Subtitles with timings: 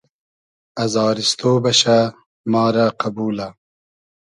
[0.85, 1.97] ازاریستۉ بئشۂ
[2.51, 3.47] ما رۂ قئبولۂ